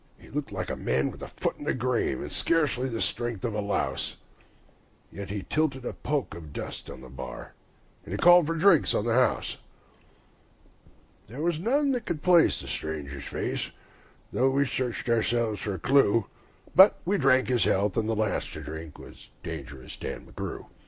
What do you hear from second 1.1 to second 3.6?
with a foot in the grave and scarcely the strength of